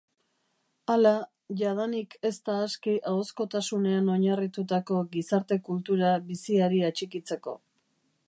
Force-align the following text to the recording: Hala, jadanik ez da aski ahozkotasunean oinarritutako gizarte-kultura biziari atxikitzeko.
Hala, 0.91 1.09
jadanik 1.59 2.15
ez 2.29 2.31
da 2.49 2.55
aski 2.69 2.95
ahozkotasunean 3.11 4.09
oinarritutako 4.15 5.01
gizarte-kultura 5.17 6.15
biziari 6.31 6.81
atxikitzeko. 6.91 7.57